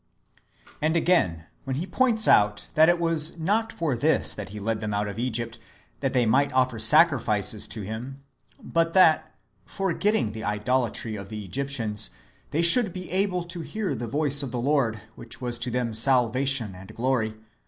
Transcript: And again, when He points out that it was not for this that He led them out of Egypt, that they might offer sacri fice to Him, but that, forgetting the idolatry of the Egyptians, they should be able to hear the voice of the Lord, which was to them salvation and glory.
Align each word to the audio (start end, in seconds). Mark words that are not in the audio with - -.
And 0.81 0.97
again, 0.97 1.43
when 1.63 1.75
He 1.75 1.85
points 1.85 2.27
out 2.27 2.65
that 2.73 2.89
it 2.89 2.97
was 2.99 3.37
not 3.37 3.71
for 3.71 3.95
this 3.95 4.33
that 4.33 4.49
He 4.49 4.59
led 4.59 4.81
them 4.81 4.95
out 4.95 5.07
of 5.07 5.19
Egypt, 5.19 5.59
that 5.99 6.11
they 6.11 6.25
might 6.25 6.51
offer 6.53 6.79
sacri 6.79 7.19
fice 7.19 7.67
to 7.67 7.81
Him, 7.83 8.23
but 8.59 8.95
that, 8.95 9.35
forgetting 9.63 10.31
the 10.31 10.43
idolatry 10.43 11.15
of 11.15 11.29
the 11.29 11.45
Egyptians, 11.45 12.09
they 12.49 12.63
should 12.63 12.93
be 12.93 13.11
able 13.11 13.43
to 13.43 13.61
hear 13.61 13.93
the 13.93 14.07
voice 14.07 14.41
of 14.41 14.49
the 14.49 14.57
Lord, 14.59 15.01
which 15.13 15.39
was 15.39 15.59
to 15.59 15.69
them 15.69 15.93
salvation 15.93 16.73
and 16.73 16.95
glory. 16.95 17.35